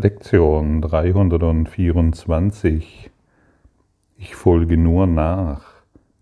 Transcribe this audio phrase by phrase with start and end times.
[0.00, 3.10] Lektion 324.
[4.16, 5.72] Ich folge nur nach,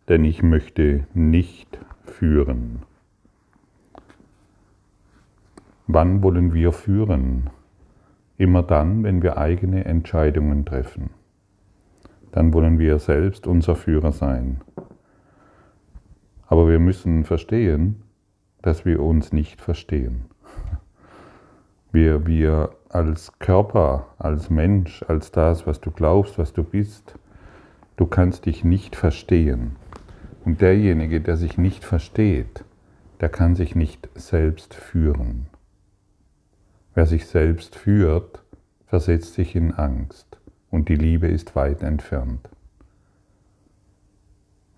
[0.09, 2.85] denn ich möchte nicht führen.
[5.87, 7.51] Wann wollen wir führen?
[8.39, 11.11] Immer dann, wenn wir eigene Entscheidungen treffen.
[12.33, 14.63] Dann wollen wir selbst unser Führer sein.
[16.47, 18.05] Aber wir müssen verstehen,
[18.63, 20.25] dass wir uns nicht verstehen.
[21.93, 27.19] Wir, wir als Körper, als Mensch, als das, was du glaubst, was du bist,
[27.97, 29.77] du kannst dich nicht verstehen.
[30.47, 32.65] Und derjenige, der sich nicht versteht,
[33.21, 35.47] der kann sich nicht selbst führen.
[36.95, 38.43] Wer sich selbst führt,
[38.87, 40.39] versetzt sich in Angst
[40.71, 42.49] und die Liebe ist weit entfernt.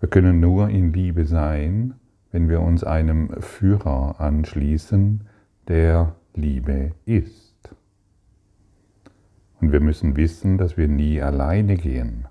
[0.01, 1.93] Wir können nur in Liebe sein,
[2.33, 5.25] wenn wir uns einem Führer anschließen,
[5.69, 7.48] der Liebe ist.
[9.61, 12.27] Und wir müssen wissen, dass wir nie alleine gehen.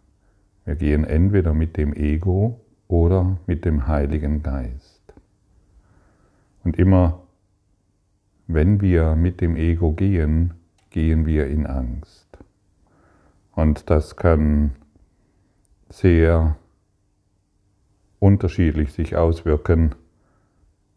[0.64, 5.14] Wir gehen entweder mit dem Ego oder mit dem Heiligen Geist.
[6.64, 7.22] Und immer
[8.46, 10.54] wenn wir mit dem Ego gehen,
[10.88, 12.26] gehen wir in Angst.
[13.52, 14.72] Und das kann
[15.90, 16.56] sehr
[18.18, 19.94] unterschiedlich sich auswirken.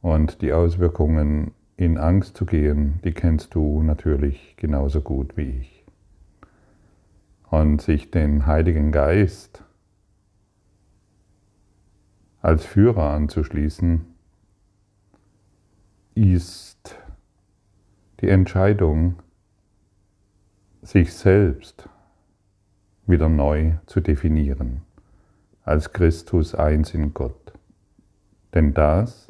[0.02, 5.70] Und die Auswirkungen in Angst zu gehen, die kennst du natürlich genauso gut wie ich.
[7.52, 9.63] Und sich den Heiligen Geist
[12.41, 14.05] als Führer anzuschließen,
[16.16, 16.97] ist
[18.21, 19.17] die Entscheidung,
[20.81, 21.89] sich selbst
[23.05, 24.83] wieder neu zu definieren,
[25.63, 27.53] als Christus eins in Gott.
[28.53, 29.30] Denn das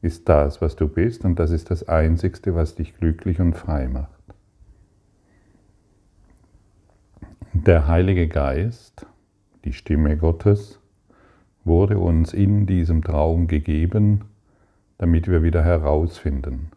[0.00, 3.88] ist das, was du bist und das ist das Einzigste, was dich glücklich und frei
[3.88, 4.15] macht.
[7.66, 9.06] Der Heilige Geist,
[9.64, 10.78] die Stimme Gottes,
[11.64, 14.26] wurde uns in diesem Traum gegeben,
[14.98, 16.70] damit wir wieder herausfinden.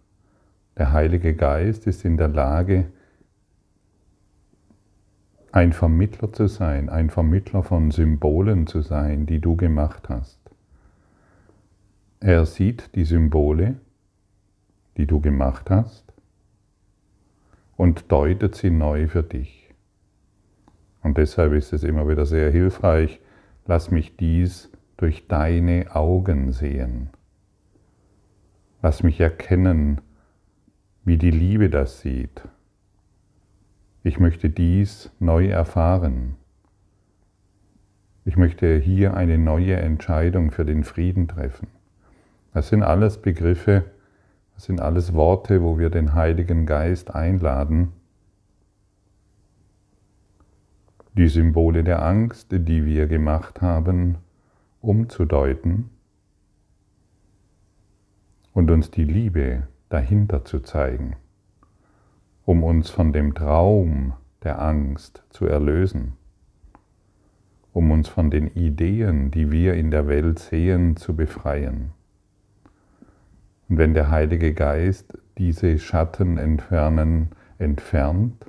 [0.80, 2.86] Der Heilige Geist ist in der Lage,
[5.52, 10.40] ein Vermittler zu sein, ein Vermittler von Symbolen zu sein, die du gemacht hast.
[12.20, 13.76] Er sieht die Symbole,
[14.98, 16.12] die du gemacht hast,
[17.78, 19.59] und deutet sie neu für dich.
[21.20, 23.20] Deshalb ist es immer wieder sehr hilfreich,
[23.66, 27.10] lass mich dies durch deine Augen sehen.
[28.82, 30.00] Lass mich erkennen,
[31.04, 32.48] wie die Liebe das sieht.
[34.02, 36.36] Ich möchte dies neu erfahren.
[38.24, 41.68] Ich möchte hier eine neue Entscheidung für den Frieden treffen.
[42.54, 43.84] Das sind alles Begriffe,
[44.56, 47.92] das sind alles Worte, wo wir den Heiligen Geist einladen,
[51.14, 54.18] die Symbole der Angst, die wir gemacht haben,
[54.82, 55.90] umzudeuten
[58.54, 61.16] und uns die Liebe dahinter zu zeigen,
[62.46, 66.14] um uns von dem Traum der Angst zu erlösen,
[67.74, 71.92] um uns von den Ideen, die wir in der Welt sehen, zu befreien.
[73.68, 78.46] Und wenn der Heilige Geist diese Schatten entfernen, entfernt,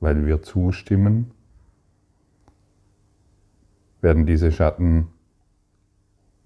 [0.00, 1.32] weil wir zustimmen,
[4.00, 5.08] werden diese Schatten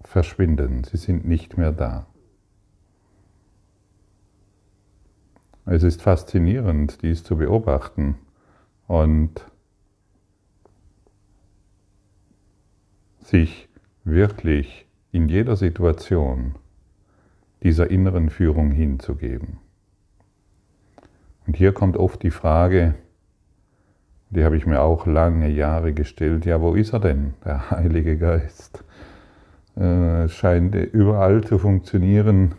[0.01, 0.83] verschwinden.
[0.83, 2.07] Sie sind nicht mehr da.
[5.65, 8.17] Es ist faszinierend, dies zu beobachten
[8.87, 9.45] und
[13.19, 13.69] sich
[14.03, 16.55] wirklich in jeder Situation
[17.63, 19.59] dieser inneren Führung hinzugeben.
[21.47, 22.95] Und hier kommt oft die Frage,
[24.33, 28.17] die habe ich mir auch lange Jahre gestellt, ja, wo ist er denn, der Heilige
[28.17, 28.83] Geist?
[29.75, 32.55] Äh, scheint überall zu funktionieren,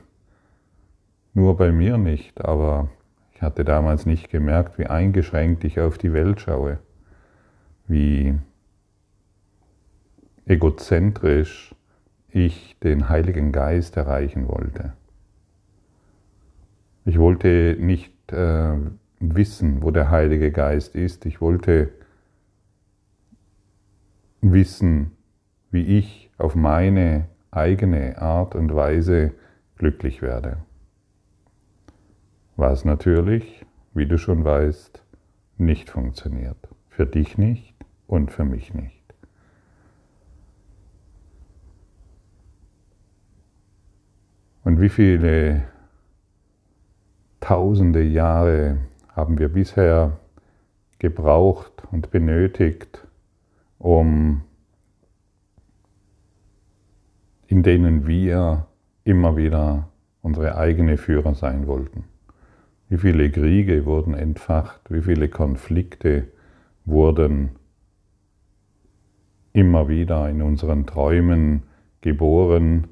[1.33, 2.89] nur bei mir nicht, aber
[3.35, 6.79] ich hatte damals nicht gemerkt, wie eingeschränkt ich auf die Welt schaue,
[7.89, 8.39] wie
[10.47, 11.75] egozentrisch
[12.29, 14.93] ich den Heiligen Geist erreichen wollte.
[17.05, 18.77] Ich wollte nicht äh,
[19.21, 21.27] wissen, wo der Heilige Geist ist.
[21.27, 21.91] Ich wollte
[24.41, 25.13] wissen,
[25.71, 29.33] wie ich auf meine eigene Art und Weise
[29.77, 30.59] glücklich werde.
[32.57, 33.65] Was natürlich,
[33.95, 35.03] wie du schon weißt,
[35.59, 36.69] nicht funktioniert.
[36.89, 37.75] Für dich nicht
[38.07, 39.03] und für mich nicht.
[44.63, 45.65] Und wie viele
[47.41, 48.79] tausende Jahre
[49.15, 50.19] haben wir bisher
[50.99, 53.07] gebraucht und benötigt,
[53.79, 54.43] um
[57.47, 58.67] in denen wir
[59.05, 59.89] immer wieder
[60.23, 62.05] unsere eigene Führer sein wollten.
[62.89, 66.29] Wie viele Kriege wurden entfacht, wie viele Konflikte
[66.85, 67.51] wurden
[69.53, 71.63] immer wieder in unseren Träumen
[72.01, 72.89] geboren,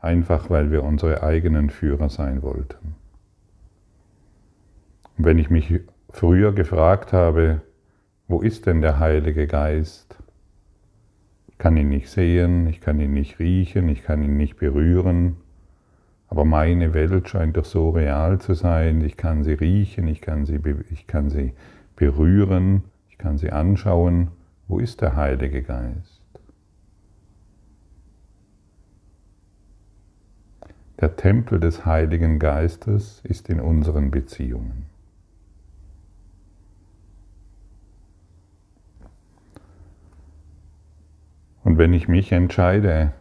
[0.00, 2.94] einfach weil wir unsere eigenen Führer sein wollten.
[5.18, 5.80] Und wenn ich mich
[6.10, 7.60] früher gefragt habe,
[8.28, 10.16] wo ist denn der Heilige Geist?
[11.48, 15.36] Ich kann ihn nicht sehen, ich kann ihn nicht riechen, ich kann ihn nicht berühren,
[16.28, 20.46] aber meine Welt scheint doch so real zu sein, ich kann sie riechen, ich kann
[20.46, 20.60] sie,
[20.90, 21.52] ich kann sie
[21.96, 24.28] berühren, ich kann sie anschauen.
[24.68, 26.20] Wo ist der Heilige Geist?
[31.00, 34.97] Der Tempel des Heiligen Geistes ist in unseren Beziehungen.
[41.64, 43.12] Und wenn ich mich entscheide,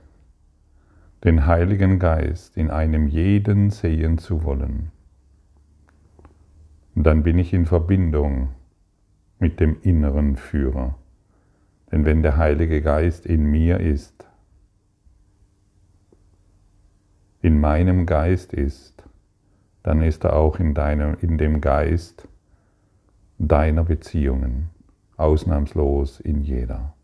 [1.23, 4.91] den Heiligen Geist in einem jeden sehen zu wollen,
[6.95, 8.49] dann bin ich in Verbindung
[9.39, 10.95] mit dem inneren Führer.
[11.91, 14.25] Denn wenn der Heilige Geist in mir ist,
[17.41, 19.03] in meinem Geist ist,
[19.83, 22.27] dann ist er auch in, deinem, in dem Geist
[23.37, 24.69] deiner Beziehungen,
[25.15, 26.96] ausnahmslos in jeder.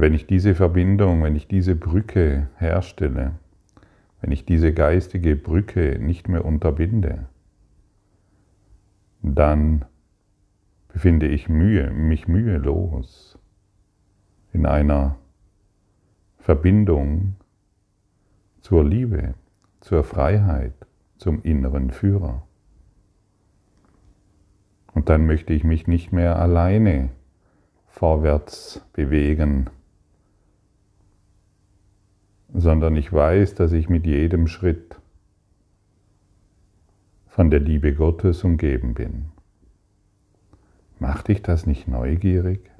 [0.00, 3.32] Und wenn ich diese Verbindung, wenn ich diese Brücke herstelle,
[4.22, 7.26] wenn ich diese geistige Brücke nicht mehr unterbinde,
[9.20, 9.84] dann
[10.88, 13.38] befinde ich Mühe, mich mühelos
[14.54, 15.16] in einer
[16.38, 17.36] Verbindung
[18.62, 19.34] zur Liebe,
[19.80, 20.72] zur Freiheit,
[21.18, 22.46] zum inneren Führer.
[24.94, 27.10] Und dann möchte ich mich nicht mehr alleine
[27.86, 29.68] vorwärts bewegen,
[32.54, 34.96] sondern ich weiß, dass ich mit jedem Schritt
[37.28, 39.26] von der Liebe Gottes umgeben bin.
[40.98, 42.70] Macht dich das nicht neugierig?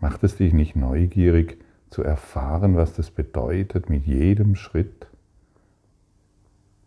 [0.00, 1.58] Macht es dich nicht neugierig
[1.90, 5.06] zu erfahren, was das bedeutet, mit jedem Schritt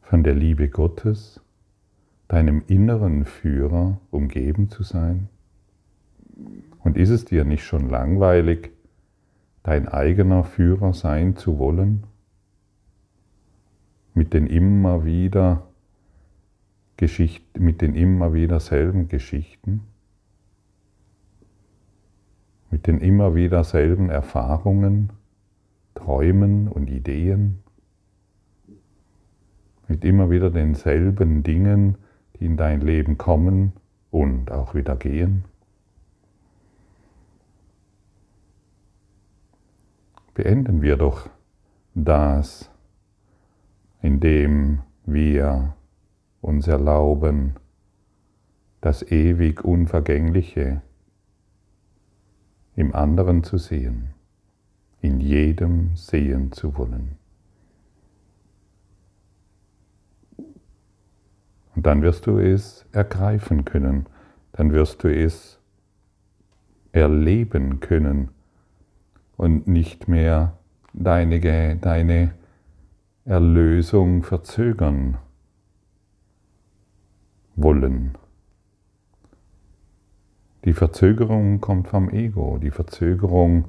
[0.02, 1.40] von der Liebe Gottes,
[2.28, 5.30] deinem inneren Führer, umgeben zu sein?
[6.84, 8.75] Und ist es dir nicht schon langweilig,
[9.66, 12.04] dein eigener Führer sein zu wollen?
[14.14, 15.64] Mit den immer wieder
[16.98, 19.82] Geschichten, mit den immer wieder selben Geschichten?
[22.70, 25.12] Mit den immer wieder selben Erfahrungen,
[25.96, 27.64] Träumen und Ideen?
[29.88, 31.98] Mit immer wieder denselben Dingen,
[32.40, 33.74] die in dein Leben kommen
[34.12, 35.44] und auch wieder gehen?
[40.36, 41.30] Beenden wir doch
[41.96, 42.70] das,
[44.02, 45.74] indem wir
[46.42, 47.56] uns erlauben,
[48.82, 50.82] das ewig Unvergängliche
[52.76, 54.10] im anderen zu sehen,
[55.02, 57.18] in jedem sehen zu wollen.
[61.76, 64.06] Und dann wirst du es ergreifen können,
[64.52, 65.60] dann wirst du es
[66.92, 68.35] erleben können
[69.38, 70.58] und nicht mehr
[70.94, 72.34] deine, deine
[73.26, 75.18] Erlösung verzögern
[77.56, 78.18] wollen.
[80.64, 83.66] Die Verzögerung kommt vom Ego, die Verzögerung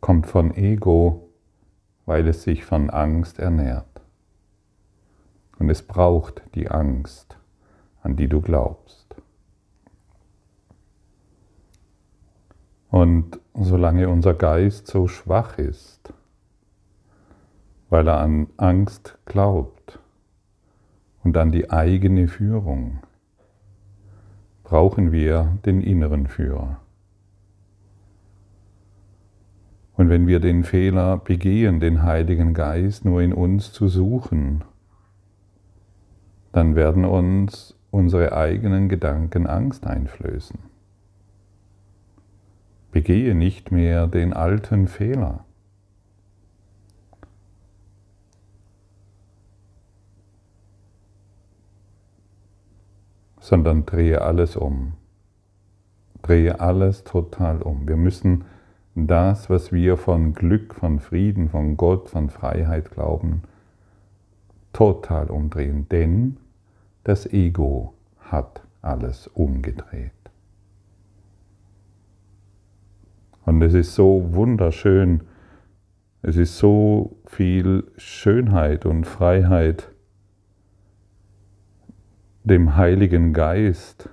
[0.00, 1.28] kommt von Ego,
[2.06, 4.00] weil es sich von Angst ernährt.
[5.58, 7.35] Und es braucht die Angst
[8.06, 9.16] an die du glaubst.
[12.88, 16.14] Und solange unser Geist so schwach ist,
[17.90, 19.98] weil er an Angst glaubt
[21.24, 23.00] und an die eigene Führung,
[24.62, 26.80] brauchen wir den inneren Führer.
[29.94, 34.62] Und wenn wir den Fehler begehen, den Heiligen Geist nur in uns zu suchen,
[36.52, 40.58] dann werden uns unsere eigenen Gedanken Angst einflößen.
[42.92, 45.42] Begehe nicht mehr den alten Fehler.
[53.38, 54.94] sondern drehe alles um.
[56.20, 57.86] Drehe alles total um.
[57.86, 58.44] Wir müssen
[58.96, 63.42] das, was wir von Glück, von Frieden, von Gott, von Freiheit glauben,
[64.72, 65.88] total umdrehen.
[65.88, 66.38] Denn
[67.06, 70.10] das Ego hat alles umgedreht.
[73.44, 75.20] Und es ist so wunderschön,
[76.22, 79.88] es ist so viel Schönheit und Freiheit
[82.42, 84.08] dem Heiligen Geist,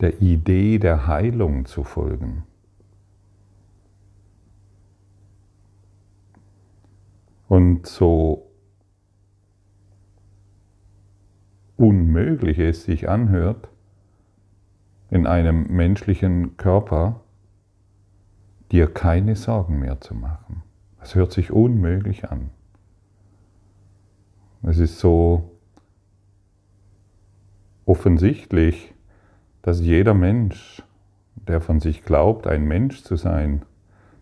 [0.00, 2.44] der Idee der Heilung zu folgen.
[7.48, 8.49] Und so
[11.80, 13.70] unmöglich es sich anhört,
[15.08, 17.22] in einem menschlichen Körper
[18.70, 20.62] dir keine Sorgen mehr zu machen.
[21.00, 22.50] Es hört sich unmöglich an.
[24.62, 25.52] Es ist so
[27.86, 28.94] offensichtlich,
[29.62, 30.82] dass jeder Mensch,
[31.34, 33.62] der von sich glaubt, ein Mensch zu sein,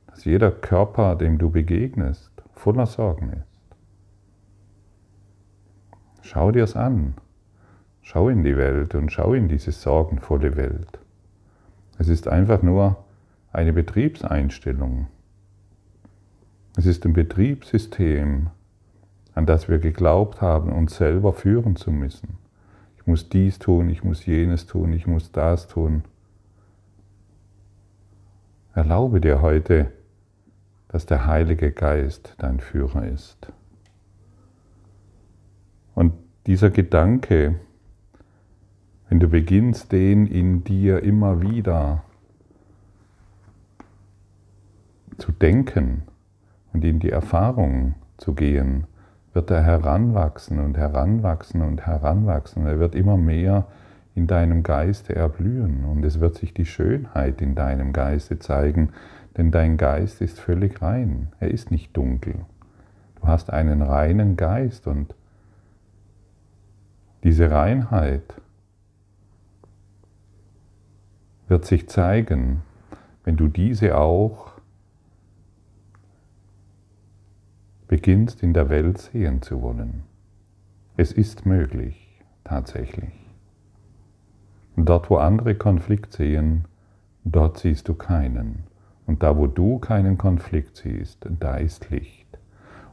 [0.06, 3.48] dass jeder Körper, dem du begegnest, voller Sorgen ist.
[6.22, 7.14] Schau dir es an.
[8.10, 10.98] Schau in die Welt und schau in diese sorgenvolle Welt.
[11.98, 13.04] Es ist einfach nur
[13.52, 15.08] eine Betriebseinstellung.
[16.78, 18.46] Es ist ein Betriebssystem,
[19.34, 22.38] an das wir geglaubt haben, uns selber führen zu müssen.
[22.96, 26.02] Ich muss dies tun, ich muss jenes tun, ich muss das tun.
[28.72, 29.92] Erlaube dir heute,
[30.88, 33.52] dass der Heilige Geist dein Führer ist.
[35.94, 36.14] Und
[36.46, 37.56] dieser Gedanke,
[39.08, 42.02] wenn du beginnst, den in dir immer wieder
[45.16, 46.02] zu denken
[46.72, 48.86] und in die Erfahrung zu gehen,
[49.32, 52.66] wird er heranwachsen und heranwachsen und heranwachsen.
[52.66, 53.66] Er wird immer mehr
[54.14, 58.90] in deinem Geiste erblühen und es wird sich die Schönheit in deinem Geiste zeigen,
[59.36, 62.34] denn dein Geist ist völlig rein, er ist nicht dunkel.
[63.20, 65.14] Du hast einen reinen Geist und
[67.22, 68.22] diese Reinheit
[71.48, 72.62] wird sich zeigen,
[73.24, 74.52] wenn du diese auch
[77.88, 80.04] beginnst in der Welt sehen zu wollen.
[80.96, 83.12] Es ist möglich, tatsächlich.
[84.76, 86.66] Und dort, wo andere Konflikt sehen,
[87.24, 88.64] dort siehst du keinen.
[89.06, 92.38] Und da, wo du keinen Konflikt siehst, da ist Licht.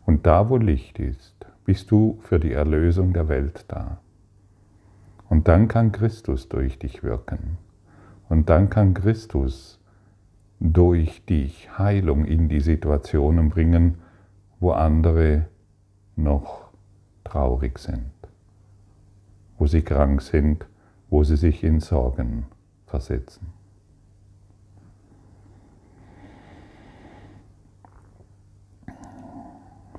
[0.05, 3.99] Und da, wo Licht ist, bist du für die Erlösung der Welt da.
[5.29, 7.57] Und dann kann Christus durch dich wirken.
[8.29, 9.79] Und dann kann Christus
[10.59, 13.99] durch dich Heilung in die Situationen bringen,
[14.59, 15.45] wo andere
[16.15, 16.69] noch
[17.23, 18.11] traurig sind,
[19.57, 20.65] wo sie krank sind,
[21.09, 22.45] wo sie sich in Sorgen
[22.87, 23.47] versetzen.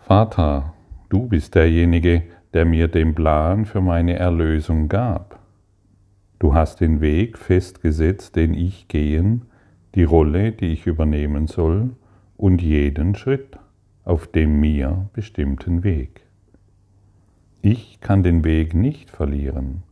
[0.00, 0.74] Vater,
[1.08, 2.22] du bist derjenige,
[2.54, 5.40] der mir den Plan für meine Erlösung gab.
[6.38, 9.46] Du hast den Weg festgesetzt, den ich gehen,
[9.94, 11.90] die Rolle, die ich übernehmen soll
[12.36, 13.58] und jeden Schritt
[14.04, 16.22] auf dem mir bestimmten Weg.
[17.62, 19.82] Ich kann den Weg nicht verlieren.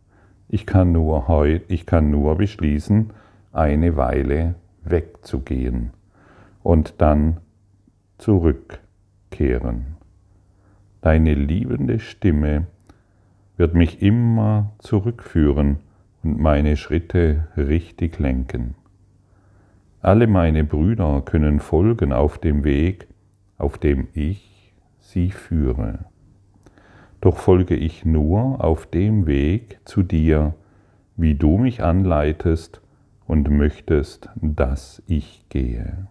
[0.49, 3.13] Ich kann nur, heut, ich kann nur beschließen,
[3.53, 5.91] eine Weile wegzugehen
[6.63, 7.39] und dann
[8.19, 9.97] zurückkehren.
[11.01, 12.67] Deine liebende Stimme
[13.57, 15.79] wird mich immer zurückführen
[16.25, 18.75] und meine Schritte richtig lenken.
[20.01, 23.07] Alle meine Brüder können folgen auf dem Weg,
[23.59, 26.07] auf dem ich sie führe.
[27.21, 30.55] Doch folge ich nur auf dem Weg zu dir,
[31.17, 32.83] wie du mich anleitest
[33.27, 36.07] und möchtest, dass ich gehe.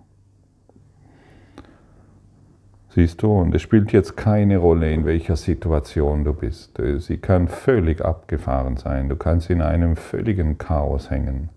[2.93, 6.79] Siehst du, und es spielt jetzt keine Rolle, in welcher Situation du bist.
[7.00, 9.09] Sie kann völlig abgefahren sein.
[9.09, 11.50] Du kannst in einem völligen Chaos hängen.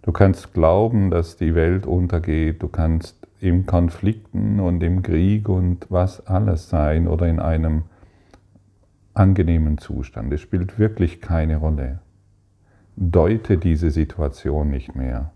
[0.00, 2.62] Du kannst glauben, dass die Welt untergeht.
[2.62, 7.82] Du kannst im Konflikten und im Krieg und was alles sein oder in einem
[9.12, 10.32] angenehmen Zustand.
[10.32, 11.98] Es spielt wirklich keine Rolle.
[12.96, 15.32] Deute diese Situation nicht mehr,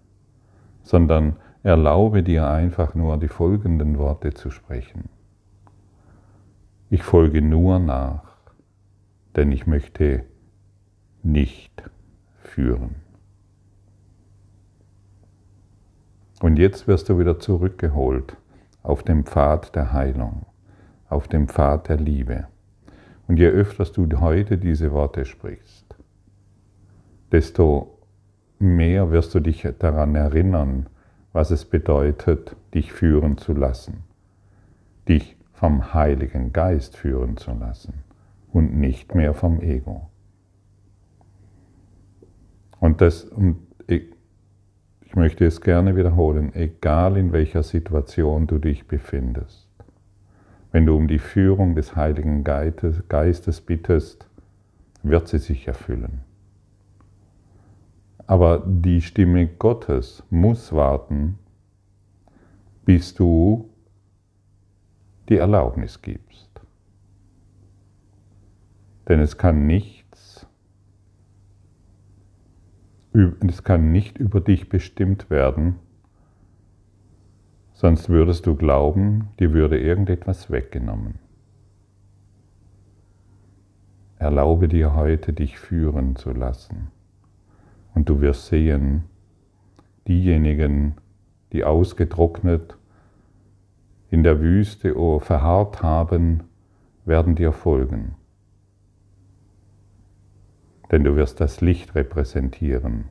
[0.85, 5.11] sondern erlaube dir einfach nur die folgenden Worte zu sprechen.
[6.90, 8.23] Ich folge nur nach,
[9.37, 10.25] denn ich möchte
[11.23, 11.83] nicht
[12.42, 12.97] führen.
[16.40, 18.37] Und jetzt wirst du wieder zurückgeholt
[18.83, 20.47] auf dem Pfad der Heilung,
[21.09, 22.47] auf dem Pfad der Liebe.
[23.26, 25.95] Und je öfter du heute diese Worte sprichst,
[27.33, 27.99] desto
[28.59, 30.87] mehr wirst du dich daran erinnern,
[31.33, 34.04] was es bedeutet, dich führen zu lassen,
[35.09, 38.05] dich vom Heiligen Geist führen zu lassen
[38.53, 40.09] und nicht mehr vom Ego.
[42.79, 43.57] Und, das, und
[43.88, 44.05] ich,
[45.05, 49.69] ich möchte es gerne wiederholen, egal in welcher Situation du dich befindest,
[50.71, 54.29] wenn du um die Führung des Heiligen Geistes bittest,
[55.03, 56.21] wird sie sich erfüllen.
[58.29, 61.37] Aber die Stimme Gottes muss warten,
[62.85, 63.69] bis du
[65.28, 66.49] die Erlaubnis gibst.
[69.08, 70.47] Denn es kann nichts,
[73.12, 75.76] es kann nicht über dich bestimmt werden,
[77.73, 81.18] sonst würdest du glauben, dir würde irgendetwas weggenommen.
[84.18, 86.90] Erlaube dir heute, dich führen zu lassen.
[87.94, 89.04] Und du wirst sehen,
[90.08, 90.97] diejenigen,
[91.52, 92.77] die ausgetrocknet
[94.11, 96.45] in der Wüste oh, verharrt haben,
[97.05, 98.15] werden dir folgen.
[100.91, 103.05] Denn du wirst das Licht repräsentieren.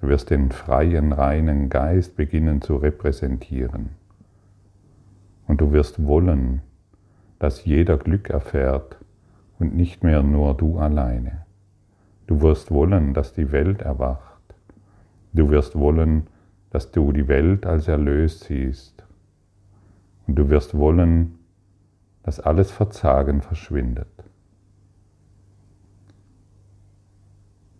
[0.00, 3.90] Du wirst den freien, reinen Geist beginnen zu repräsentieren.
[5.48, 6.62] Und du wirst wollen,
[7.38, 8.98] dass jeder Glück erfährt
[9.58, 11.44] und nicht mehr nur du alleine.
[12.26, 14.42] Du wirst wollen, dass die Welt erwacht.
[15.32, 16.26] Du wirst wollen,
[16.70, 18.95] dass du die Welt als erlöst siehst.
[20.26, 21.38] Und du wirst wollen,
[22.22, 24.08] dass alles Verzagen verschwindet.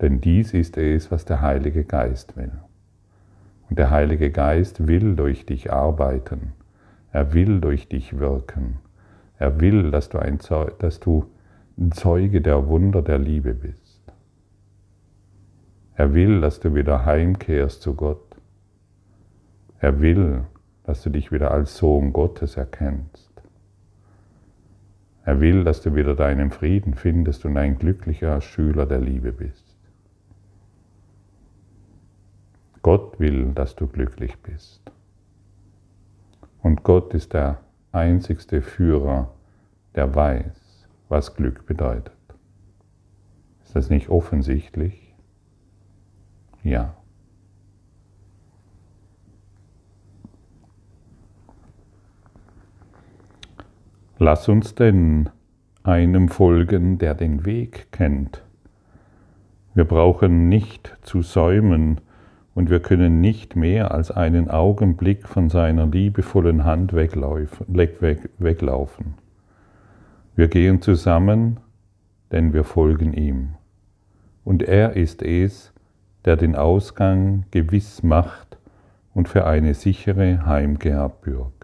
[0.01, 2.53] Denn dies ist es, was der Heilige Geist will.
[3.69, 6.53] Und der Heilige Geist will durch dich arbeiten.
[7.13, 8.79] Er will durch dich wirken.
[9.39, 10.39] Er will, dass du, ein,
[10.79, 11.27] dass du
[11.79, 14.01] ein Zeuge der Wunder der Liebe bist.
[15.95, 18.37] Er will, dass du wieder heimkehrst zu Gott.
[19.79, 20.45] Er will,
[20.87, 23.31] dass du dich wieder als Sohn Gottes erkennst.
[25.25, 29.77] Er will, dass du wieder deinen Frieden findest und ein glücklicher Schüler der Liebe bist.
[32.83, 34.81] Gott will, dass du glücklich bist.
[36.63, 37.59] Und Gott ist der
[37.91, 39.33] einzigste Führer,
[39.97, 42.13] der weiß, was Glück bedeutet.
[43.65, 45.15] Ist das nicht offensichtlich?
[46.63, 46.95] Ja.
[54.19, 55.29] Lass uns denn
[55.83, 58.43] einem folgen, der den Weg kennt.
[59.75, 62.01] Wir brauchen nicht zu säumen
[62.55, 67.57] und wir können nicht mehr als einen Augenblick von seiner liebevollen Hand weglaufen.
[70.35, 71.61] Wir gehen zusammen,
[72.33, 73.57] denn wir folgen ihm.
[74.45, 75.75] Und er ist es,
[76.25, 78.57] der den Ausgang gewiss macht
[79.13, 81.56] und für eine sichere Heimkehr bürgt.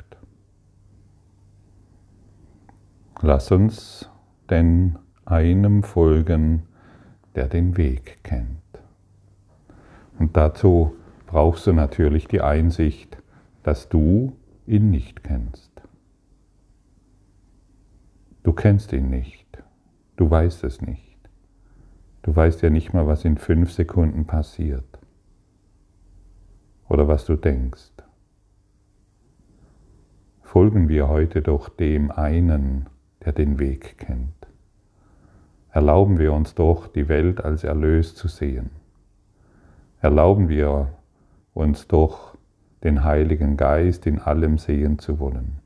[3.24, 4.10] Lass uns
[4.50, 6.64] denn einem folgen,
[7.36, 8.58] der den Weg kennt.
[10.18, 13.16] Und dazu brauchst du natürlich die Einsicht,
[13.62, 15.70] dass du ihn nicht kennst.
[18.42, 19.62] Du kennst ihn nicht.
[20.16, 21.16] Du weißt es nicht.
[22.22, 24.98] Du weißt ja nicht mal, was in fünf Sekunden passiert.
[26.88, 27.92] Oder was du denkst.
[30.42, 32.88] Folgen wir heute doch dem einen,
[33.24, 34.34] der den Weg kennt.
[35.70, 38.70] Erlauben wir uns doch, die Welt als erlöst zu sehen.
[40.00, 40.88] Erlauben wir
[41.54, 42.36] uns doch,
[42.82, 45.58] den Heiligen Geist in allem sehen zu wollen.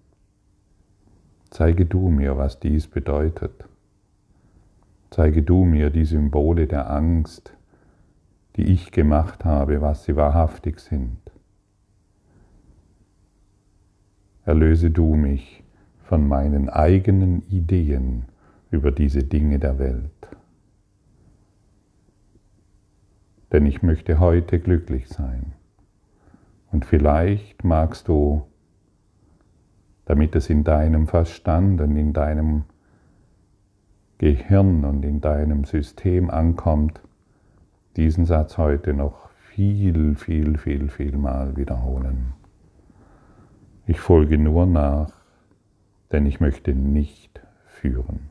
[1.51, 3.64] Zeige du mir, was dies bedeutet.
[5.11, 7.55] Zeige du mir die Symbole der Angst,
[8.57, 11.19] die ich gemacht habe, was sie wahrhaftig sind.
[14.45, 15.64] Erlöse du mich
[16.07, 18.25] von meinen eigenen Ideen
[18.71, 20.11] über diese Dinge der Welt.
[23.53, 25.53] Denn ich möchte heute glücklich sein.
[26.73, 28.47] Und vielleicht magst du
[30.07, 32.62] damit es in deinem Verstand und in deinem
[34.19, 37.03] Gehirn und in deinem System ankommt,
[37.97, 42.33] diesen Satz heute noch viel, viel, viel, viel mal wiederholen.
[43.87, 45.11] Ich folge nur nach,
[46.12, 48.31] denn ich möchte nicht führen.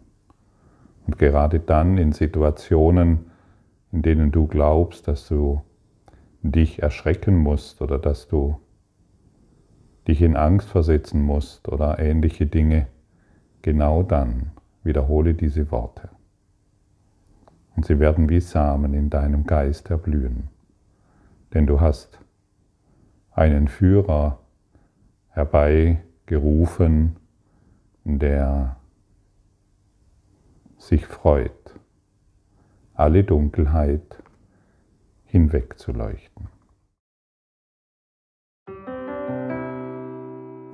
[1.05, 3.31] Und gerade dann in Situationen,
[3.91, 5.61] in denen du glaubst, dass du
[6.41, 8.59] dich erschrecken musst oder dass du
[10.07, 12.87] dich in Angst versetzen musst oder ähnliche Dinge,
[13.61, 14.51] genau dann
[14.83, 16.09] wiederhole diese Worte.
[17.75, 20.49] Und sie werden wie Samen in deinem Geist erblühen.
[21.53, 22.19] Denn du hast
[23.31, 24.39] einen Führer
[25.29, 27.17] herbeigerufen,
[28.05, 28.77] der
[30.77, 31.51] sich freut,
[32.93, 34.23] alle Dunkelheit
[35.25, 36.47] hinwegzuleuchten.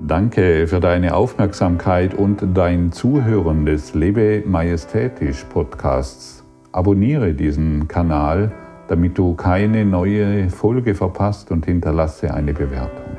[0.05, 6.43] Danke für deine Aufmerksamkeit und dein Zuhören des Lebe Majestätisch Podcasts.
[6.73, 8.51] Abonniere diesen Kanal,
[8.89, 13.15] damit du keine neue Folge verpasst und hinterlasse eine Bewertung.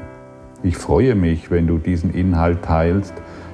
[0.62, 3.14] Ich freue mich, wenn du diesen Inhalt teilst,